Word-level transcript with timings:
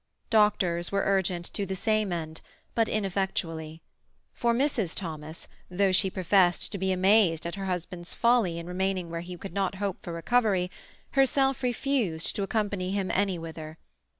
Doctors 0.31 0.91
were 0.91 1.03
urgent 1.05 1.45
to 1.53 1.63
the 1.63 1.75
same 1.75 2.11
end, 2.11 2.41
but 2.73 2.89
ineffectually; 2.89 3.83
for 4.33 4.51
Mrs. 4.51 4.95
Thomas, 4.95 5.47
though 5.69 5.91
she 5.91 6.09
professed 6.09 6.71
to 6.71 6.79
be 6.79 6.91
amazed 6.91 7.45
at 7.45 7.53
her 7.53 7.65
husband's 7.65 8.15
folly 8.15 8.57
in 8.57 8.65
remaining 8.65 9.11
where 9.11 9.21
he 9.21 9.37
could 9.37 9.53
not 9.53 9.75
hope 9.75 10.01
for 10.01 10.11
recovery, 10.11 10.71
herself 11.11 11.61
refused 11.61 12.35
to 12.35 12.41
accompany 12.41 12.89
him 12.89 13.11
any 13.13 13.37
whither. 13.37 13.77